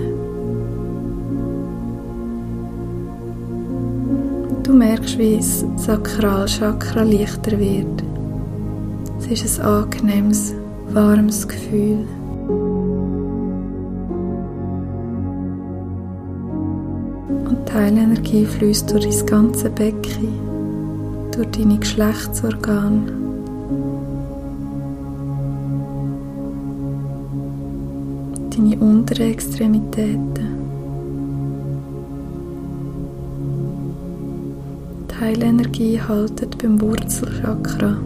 Du 4.64 4.74
merkst, 4.74 5.18
wie 5.18 5.38
das 5.38 5.66
Sakralchakra 5.78 7.04
leichter 7.04 7.58
wird. 7.58 8.17
Es 9.30 9.44
ist 9.44 9.60
ein 9.60 9.66
angenehmes, 9.66 10.54
warmes 10.94 11.48
Gefühl. 11.48 12.06
Und 17.50 17.58
die 17.68 17.74
Heilenergie 17.74 18.46
fließt 18.46 18.92
durch 18.92 19.06
dein 19.06 19.26
ganze 19.26 19.70
Becken, 19.70 20.30
durch 21.34 21.48
deine 21.52 21.78
Geschlechtsorgane. 21.78 23.12
Deine 28.56 28.78
unteren 28.80 29.32
Extremitäten. 29.32 30.58
Heilenergie 35.20 36.00
haltet 36.00 36.58
beim 36.60 36.80
Wurzelchakra. 36.80 37.98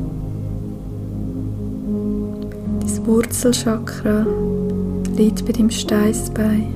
Wurzelchakra 3.12 4.26
liegt 5.18 5.46
bei 5.46 5.52
deinem 5.52 5.70
Steißbein. 5.70 6.74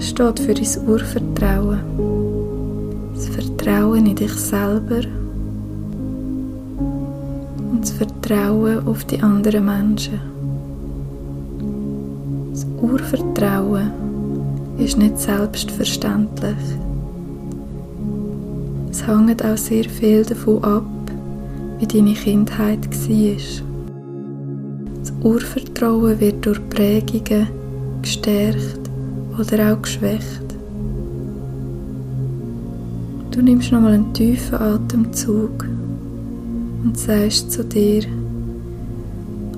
Steht 0.00 0.38
für 0.38 0.52
dein 0.52 0.86
Urvertrauen. 0.86 1.80
Das 3.14 3.28
Vertrauen 3.28 4.04
in 4.04 4.14
dich 4.14 4.34
selber 4.34 5.00
und 7.72 7.80
das 7.80 7.92
Vertrauen 7.92 8.86
auf 8.86 9.06
die 9.06 9.22
anderen 9.22 9.64
Menschen. 9.64 10.20
Das 12.52 12.66
Urvertrauen 12.82 13.90
ist 14.76 14.98
nicht 14.98 15.18
selbstverständlich. 15.20 16.54
Es 18.90 19.06
hängt 19.06 19.42
auch 19.42 19.56
sehr 19.56 19.84
viel 19.84 20.22
davon 20.22 20.62
ab, 20.62 20.84
wie 21.78 21.86
deine 21.86 22.12
Kindheit 22.12 22.86
war. 22.90 23.73
Urvertrauen 25.24 26.20
wird 26.20 26.44
durch 26.44 26.60
Prägungen 26.68 27.48
gestärkt 28.02 28.90
oder 29.38 29.72
auch 29.72 29.80
geschwächt. 29.80 30.44
Du 33.30 33.40
nimmst 33.40 33.72
nochmal 33.72 33.94
einen 33.94 34.12
tiefen 34.12 34.54
Atemzug 34.58 35.66
und 36.84 36.98
sagst 36.98 37.52
zu 37.52 37.64
dir, 37.64 38.04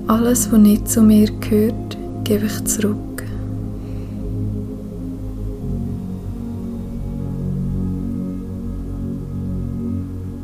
alles, 0.07 0.49
was 0.49 0.59
nicht 0.59 0.87
zu 0.87 1.01
mir 1.01 1.29
gehört, 1.41 1.97
gebe 2.23 2.45
ich 2.45 2.63
zurück. 2.63 3.25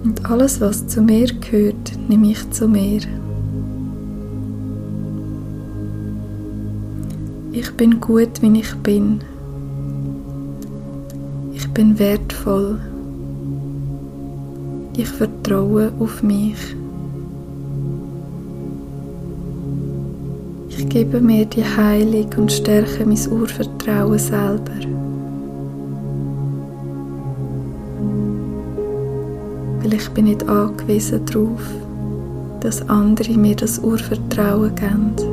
Und 0.03 0.29
alles, 0.29 0.59
was 0.59 0.85
zu 0.85 1.01
mir 1.01 1.27
gehört, 1.27 1.93
nehme 2.09 2.31
ich 2.31 2.51
zu 2.51 2.67
mir. 2.67 2.99
Ich 7.53 7.71
bin 7.75 8.01
gut, 8.01 8.41
wie 8.41 8.59
ich 8.59 8.75
bin. 8.77 9.21
Ich 11.53 11.69
bin 11.69 11.97
wertvoll. 11.97 12.79
Ich 14.97 15.07
vertraue 15.07 15.93
auf 15.99 16.21
mich. 16.21 16.75
Ich 20.69 20.89
gebe 20.89 21.21
mir 21.21 21.45
die 21.45 21.63
Heilung 21.63 22.27
und 22.37 22.51
stärke 22.51 23.05
mein 23.05 23.31
Urvertrauen 23.31 24.19
selber. 24.19 24.93
weil 29.83 29.93
ich 29.93 30.09
bin 30.11 30.25
nicht 30.25 30.47
angewiesen 30.47 31.25
darauf, 31.25 31.61
dass 32.61 32.87
andere 32.89 33.33
mir 33.33 33.55
das 33.55 33.79
Urvertrauen 33.79 34.73
geben. 34.75 35.32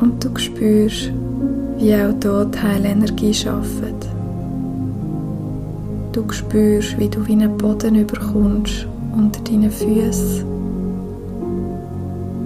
Und 0.00 0.24
du 0.24 0.36
spürst, 0.38 1.10
wie 1.78 1.94
auch 1.94 2.12
dort 2.20 2.62
Heilenergie 2.62 3.34
arbeitet. 3.46 4.08
Du 6.12 6.30
spürst, 6.30 6.98
wie 6.98 7.08
du 7.08 7.26
wie 7.26 7.32
einen 7.32 7.56
Boden 7.56 7.96
überkommst 7.96 8.86
unter 9.16 9.40
deinen 9.42 9.70
Füßen, 9.70 10.44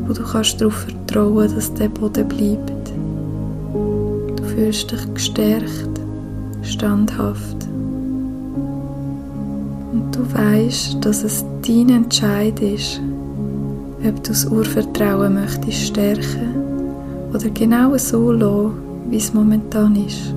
wo 0.07 0.13
du 0.13 0.23
kannst 0.23 0.61
darauf 0.61 0.75
vertrauen, 0.75 1.55
dass 1.55 1.73
der 1.75 1.89
Boden 1.89 2.29
bleibt. 2.29 2.93
Du 4.37 4.45
fühlst 4.45 4.91
dich 4.91 5.15
gestärkt, 5.15 6.01
standhaft 6.63 7.61
du 10.21 10.35
weißt, 10.35 11.05
dass 11.05 11.25
es 11.25 11.45
dein 11.67 11.89
Entscheid 11.91 12.61
ist, 12.61 13.01
ob 14.07 14.23
du 14.23 14.31
das 14.31 14.45
Urvertrauen 14.47 15.35
möchtest 15.35 15.87
stärken 15.87 16.50
oder 17.41 17.51
genau 17.51 17.97
so 17.97 18.33
lassen, 18.33 18.73
wie 19.09 19.17
es 19.17 19.33
momentan 19.33 19.97
ist. 19.97 20.35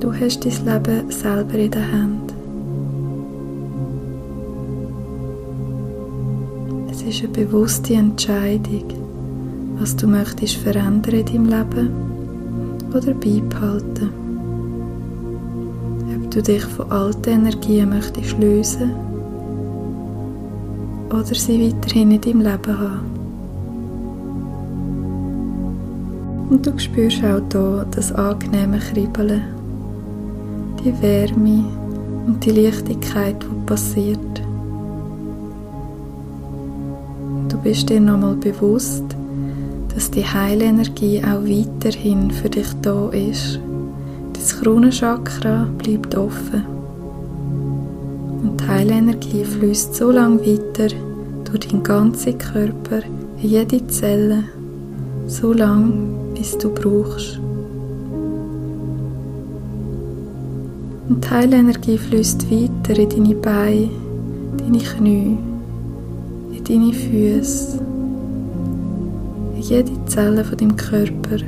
Du 0.00 0.12
hast 0.12 0.44
dein 0.44 0.64
Leben 0.64 1.10
selber 1.10 1.54
in 1.54 1.70
der 1.70 1.92
Hand. 1.92 2.34
Es 6.90 7.02
ist 7.02 7.22
eine 7.22 7.32
bewusste 7.32 7.94
Entscheidung, 7.94 8.84
was 9.78 9.94
du 9.94 10.08
möchtest 10.08 10.56
verändern 10.56 11.14
in 11.14 11.26
deinem 11.26 11.44
Leben 11.46 11.90
oder 12.92 13.14
beibehalten 13.14 14.28
du 16.30 16.42
dich 16.42 16.64
von 16.64 16.90
alten 16.92 17.30
Energien 17.30 17.88
möchtest 17.88 18.38
lösen 18.38 18.92
oder 21.10 21.34
sie 21.34 21.66
weiterhin 21.66 22.10
in 22.12 22.20
deinem 22.20 22.40
Leben 22.42 22.78
haben. 22.78 23.17
Und 26.50 26.66
du 26.66 26.78
spürst 26.78 27.18
auch 27.18 27.42
hier 27.52 27.86
das 27.90 28.12
angenehme 28.12 28.78
Kribbeln, 28.78 29.42
die 30.82 31.02
Wärme 31.02 31.64
und 32.26 32.44
die 32.44 32.50
Leichtigkeit, 32.50 33.36
die 33.42 33.66
passiert. 33.66 34.42
Du 37.48 37.58
bist 37.58 37.90
dir 37.90 38.00
nochmal 38.00 38.36
bewusst, 38.36 39.04
dass 39.94 40.10
die 40.10 40.24
Heilenergie 40.24 41.20
auch 41.22 41.42
weiterhin 41.44 42.30
für 42.30 42.48
dich 42.48 42.68
da 42.82 43.08
ist. 43.10 43.60
Das 44.32 44.60
Kronenchakra 44.60 45.66
bleibt 45.76 46.16
offen. 46.16 46.64
Und 48.42 48.60
die 48.60 48.68
Heilenergie 48.68 49.44
fließt 49.44 49.96
so 49.96 50.10
lange 50.10 50.40
weiter 50.40 50.94
durch 51.44 51.66
deinen 51.66 51.82
ganzen 51.82 52.38
Körper, 52.38 53.02
in 53.42 53.48
jede 53.48 53.86
Zelle, 53.88 54.44
so 55.26 55.52
lange, 55.52 56.27
bis 56.38 56.56
du 56.56 56.70
brauchst. 56.70 57.40
Und 61.08 61.30
Heilenergie 61.30 61.98
fließt 61.98 62.50
weiter 62.50 62.98
in 62.98 63.08
deine 63.08 63.34
Beine, 63.34 63.90
deine 64.58 64.78
Knie, 64.78 65.36
in 66.52 66.64
deine 66.64 66.92
Füße, 66.92 67.80
in 69.56 69.62
jede 69.62 69.92
Zelle 70.06 70.44
von 70.44 70.56
deinem 70.56 70.76
Körper 70.76 71.38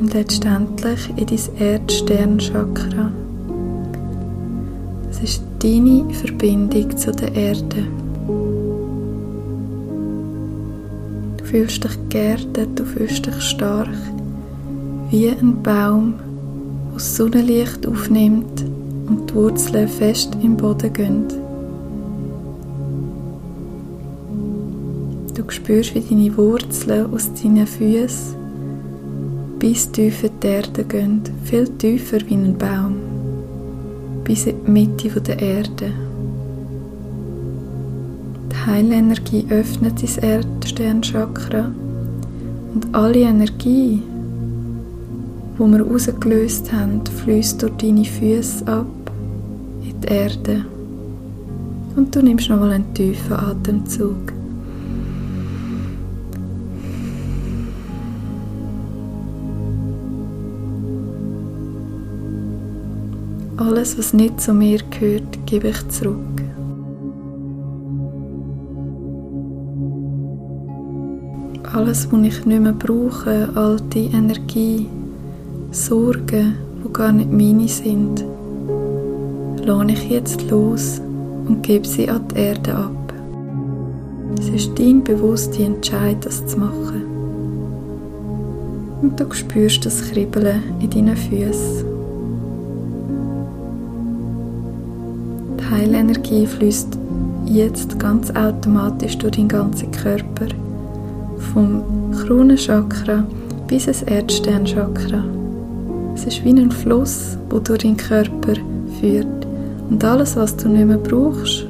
und 0.00 0.14
letztendlich 0.14 1.10
in 1.16 1.26
dein 1.26 1.40
Erdsternchakra. 1.58 3.10
Das 5.08 5.22
ist 5.22 5.42
deine 5.60 6.04
Verbindung 6.12 6.96
zu 6.96 7.10
der 7.10 7.34
Erde. 7.34 8.03
Fühlst 11.54 11.84
dich 11.84 11.96
geerdet, 12.08 12.70
du 12.74 12.84
fühlst 12.84 13.26
dich 13.26 13.40
stark, 13.40 13.96
wie 15.10 15.28
ein 15.28 15.62
Baum, 15.62 16.14
der 16.18 16.94
das 16.94 17.16
Sonnenlicht 17.16 17.86
aufnimmt 17.86 18.64
und 19.08 19.30
die 19.30 19.34
Wurzeln 19.36 19.86
fest 19.86 20.36
im 20.42 20.56
Boden 20.56 20.92
gehen. 20.92 21.28
Du 25.36 25.48
spürst, 25.48 25.94
wie 25.94 26.00
deine 26.00 26.36
Wurzeln 26.36 27.14
aus 27.14 27.30
deinen 27.34 27.68
Füßen 27.68 28.34
bis 29.60 29.92
tief 29.92 30.24
in 30.24 30.30
die 30.42 30.46
Erde 30.48 30.82
gehen, 30.82 31.22
viel 31.44 31.68
tiefer 31.78 32.18
wie 32.26 32.34
ein 32.34 32.58
Baum, 32.58 32.96
bis 34.24 34.46
in 34.46 34.56
die 34.66 34.70
Mitte 34.72 35.20
der 35.20 35.38
Erde. 35.38 36.03
Heilenergie 38.66 39.44
öffnet 39.50 40.02
das 40.02 40.16
Erdsternchakra 40.16 41.70
und 42.72 42.94
alle 42.94 43.20
Energie, 43.20 44.02
die 45.58 45.58
wir 45.58 45.82
rausgelöst 45.82 46.72
haben, 46.72 47.02
fließt 47.04 47.60
durch 47.60 47.72
deine 47.76 48.06
Füße 48.06 48.66
ab 48.66 48.86
in 49.82 50.00
die 50.00 50.08
Erde. 50.08 50.64
Und 51.94 52.16
du 52.16 52.22
nimmst 52.22 52.48
nochmal 52.48 52.72
einen 52.72 52.94
tiefen 52.94 53.34
Atemzug. 53.34 54.32
Alles, 63.58 63.98
was 63.98 64.14
nicht 64.14 64.40
zu 64.40 64.54
mir 64.54 64.80
gehört, 64.90 65.46
gebe 65.46 65.68
ich 65.68 65.88
zurück. 65.88 66.33
Alles, 71.74 72.06
was 72.12 72.20
ich 72.20 72.46
nicht 72.46 72.60
mehr 72.60 72.72
brauche, 72.72 73.48
all 73.56 73.80
die 73.92 74.06
Energie, 74.14 74.86
Sorgen, 75.72 76.54
die 76.84 76.92
gar 76.92 77.10
nicht 77.10 77.32
meine 77.32 77.66
sind, 77.66 78.24
lohne 79.66 79.94
ich 79.94 80.08
jetzt 80.08 80.48
los 80.48 81.00
und 81.48 81.64
gebe 81.64 81.84
sie 81.84 82.08
an 82.08 82.28
die 82.28 82.38
Erde 82.38 82.76
ab. 82.76 83.12
Es 84.38 84.48
ist 84.50 84.78
dein 84.78 85.02
bewusster 85.02 85.64
Entscheid, 85.64 86.16
das 86.24 86.46
zu 86.46 86.60
machen. 86.60 87.02
Und 89.02 89.18
du 89.18 89.32
spürst 89.32 89.84
das 89.84 90.00
Kribbeln 90.12 90.62
in 90.78 90.90
deinen 90.90 91.16
Füßen. 91.16 91.86
Die 95.58 95.70
Heilenergie 95.72 96.46
fließt 96.46 96.96
jetzt 97.46 97.98
ganz 97.98 98.30
automatisch 98.30 99.18
durch 99.18 99.34
deinen 99.34 99.48
ganzen 99.48 99.90
Körper, 99.90 100.46
vom 101.54 101.82
Kronenchakra 102.12 103.24
bis 103.66 103.86
ins 103.86 104.02
Erdsternchakra. 104.02 105.24
Es 106.14 106.26
ist 106.26 106.44
wie 106.44 106.50
ein 106.50 106.70
Fluss, 106.70 107.38
der 107.50 107.60
durch 107.60 107.82
deinen 107.82 107.96
Körper 107.96 108.54
führt 109.00 109.46
und 109.88 110.04
alles, 110.04 110.36
was 110.36 110.56
du 110.56 110.68
nicht 110.68 110.86
mehr 110.86 110.98
brauchst, 110.98 111.66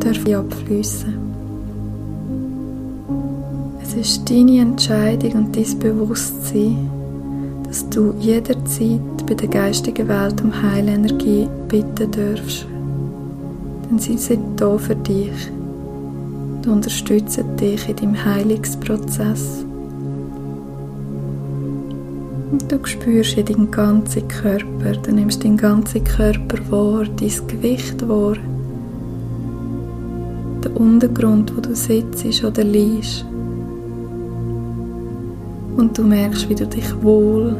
darf 0.00 0.18
abfließen. 0.26 1.14
Es 3.82 3.94
ist 3.94 4.28
deine 4.28 4.60
Entscheidung 4.60 5.32
und 5.32 5.56
dein 5.56 5.78
Bewusstsein, 5.78 6.90
dass 7.66 7.88
du 7.88 8.12
jederzeit 8.18 9.00
bei 9.26 9.34
der 9.34 9.48
geistigen 9.48 10.08
Welt 10.08 10.42
um 10.42 10.52
Heilenergie 10.62 11.48
bitten 11.68 12.10
darfst 12.10 12.66
denn 13.94 13.98
sie 13.98 14.18
sind 14.18 14.60
da 14.60 14.76
für 14.76 14.96
dich 14.96 15.50
und 16.66 16.72
unterstützen 16.72 17.56
dich 17.56 17.88
in 17.88 17.96
deinem 17.96 18.24
Heilungsprozess. 18.24 19.64
Und 22.50 22.70
du 22.70 22.84
spürst 22.84 23.36
in 23.36 23.46
deinen 23.46 23.70
ganzen 23.70 24.28
Körper, 24.28 24.92
du 25.02 25.12
nimmst 25.12 25.44
deinen 25.44 25.56
ganzen 25.56 26.04
Körper 26.04 26.58
wahr, 26.70 27.04
dein 27.04 27.48
Gewicht 27.48 28.06
wahr, 28.08 28.36
den 30.64 30.72
Untergrund, 30.72 31.56
wo 31.56 31.60
du 31.60 31.74
sitzt 31.74 32.44
oder 32.44 32.64
liegst. 32.64 33.24
Und 35.76 35.98
du 35.98 36.04
merkst, 36.04 36.48
wie 36.48 36.54
du 36.54 36.66
dich 36.66 37.02
wohl 37.02 37.56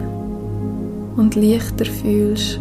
und 1.17 1.35
leichter 1.35 1.85
fühlst 1.85 2.61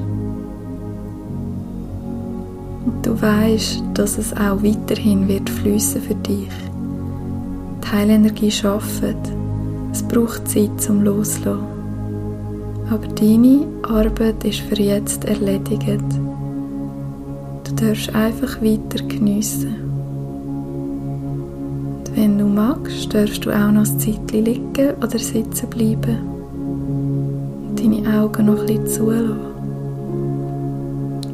weißt, 3.23 3.83
dass 3.93 4.17
es 4.17 4.33
auch 4.33 4.61
weiterhin 4.61 5.27
wird 5.29 5.49
fließen 5.49 6.01
für 6.01 6.15
dich. 6.15 6.49
Die 7.81 7.91
Heilenergie 7.91 8.51
schafft. 8.51 9.15
Es 9.93 10.03
braucht 10.03 10.47
Zeit 10.47 10.81
zum 10.81 11.03
Loslassen. 11.03 11.59
Aber 12.89 13.07
deine 13.07 13.65
Arbeit 13.83 14.43
ist 14.43 14.59
für 14.59 14.75
jetzt 14.75 15.23
erledigt. 15.23 16.03
Du 17.63 17.73
darfst 17.75 18.13
einfach 18.13 18.61
weiter 18.61 19.01
geniessen. 19.07 19.75
Und 21.97 22.17
wenn 22.17 22.37
du 22.37 22.45
magst, 22.45 23.13
darfst 23.13 23.45
du 23.45 23.51
auch 23.51 23.71
noch 23.71 23.85
ein 23.85 23.99
Zeitchen 23.99 24.43
liegen 24.43 24.95
oder 24.97 25.17
sitzen 25.17 25.69
bleiben 25.69 26.17
und 27.69 27.79
deine 27.79 28.19
Augen 28.19 28.47
noch 28.47 28.59
ein 28.59 28.65
bisschen 28.65 28.87
zulassen. 28.87 29.52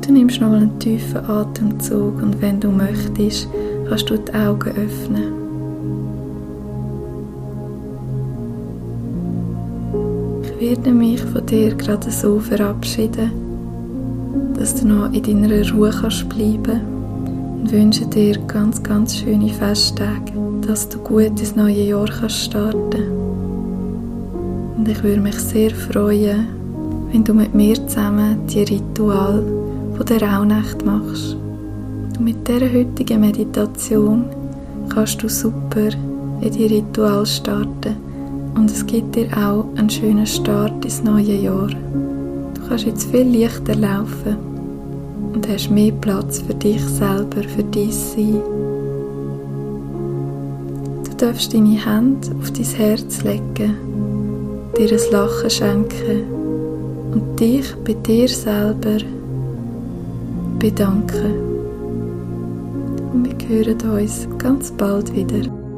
Du 0.09 0.15
nimmst 0.15 0.41
nochmal 0.41 0.61
einen 0.61 0.79
tiefen 0.79 1.23
Atemzug 1.29 2.19
und 2.23 2.41
wenn 2.41 2.59
du 2.59 2.71
möchtest, 2.71 3.47
kannst 3.87 4.09
du 4.09 4.17
die 4.17 4.33
Augen 4.33 4.69
öffnen. 4.69 5.33
Ich 10.41 10.59
werde 10.59 10.89
mich 10.89 11.21
von 11.21 11.45
dir 11.45 11.75
gerade 11.75 12.09
so 12.09 12.39
verabschieden, 12.39 13.29
dass 14.57 14.73
du 14.81 14.87
noch 14.87 15.13
in 15.13 15.43
deiner 15.43 15.71
Ruhe 15.71 15.91
kannst 15.91 16.27
bleiben 16.27 16.81
und 17.59 17.71
wünsche 17.71 18.07
dir 18.07 18.35
ganz, 18.47 18.81
ganz 18.81 19.15
schöne 19.15 19.49
Festtage, 19.49 20.31
dass 20.65 20.89
du 20.89 20.97
gut 20.97 21.39
ins 21.39 21.55
neue 21.55 21.83
Jahr 21.83 22.07
kannst 22.07 22.45
starten. 22.45 23.03
Und 24.75 24.87
ich 24.87 25.03
würde 25.03 25.21
mich 25.21 25.37
sehr 25.37 25.69
freuen, 25.69 26.47
wenn 27.11 27.23
du 27.23 27.35
mit 27.35 27.53
mir 27.53 27.75
zusammen 27.87 28.47
die 28.47 28.63
Ritual 28.63 29.58
von 29.99 30.05
der 30.05 30.21
Rauhnacht 30.21 30.85
machst. 30.85 31.35
Und 31.35 32.21
mit 32.21 32.47
dieser 32.47 32.71
heutigen 32.71 33.19
Meditation 33.19 34.23
kannst 34.87 35.21
du 35.21 35.27
super 35.27 35.89
in 36.39 36.51
die 36.51 36.67
Ritual 36.67 37.25
starten 37.25 37.97
und 38.55 38.71
es 38.71 38.85
gibt 38.85 39.17
dir 39.17 39.27
auch 39.35 39.65
einen 39.75 39.89
schönen 39.89 40.25
Start 40.25 40.85
ins 40.85 41.03
neue 41.03 41.35
Jahr. 41.35 41.67
Du 41.67 42.61
kannst 42.69 42.85
jetzt 42.85 43.11
viel 43.11 43.27
leichter 43.41 43.75
laufen 43.75 44.37
und 45.33 45.45
hast 45.49 45.69
mehr 45.69 45.91
Platz 45.91 46.39
für 46.39 46.53
dich 46.53 46.81
selber, 46.81 47.43
für 47.43 47.63
dein 47.63 47.91
Sein. 47.91 48.41
Du 51.03 51.11
darfst 51.17 51.53
deine 51.53 51.85
Hände 51.85 52.29
auf 52.39 52.51
dein 52.51 52.65
Herz 52.65 53.21
legen, 53.23 53.75
dir 54.77 54.91
ein 54.93 55.11
Lachen 55.11 55.49
schenken 55.49 56.23
und 57.11 57.37
dich 57.37 57.75
bei 57.83 57.93
dir 57.95 58.29
selber 58.29 58.99
bedanken. 60.59 61.33
Und 63.13 63.25
wir 63.25 63.47
hören 63.47 63.81
uns 63.89 64.27
ganz 64.37 64.71
bald 64.71 65.13
wieder. 65.15 65.68